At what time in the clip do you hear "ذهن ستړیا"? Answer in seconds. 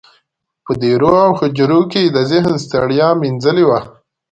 2.31-3.09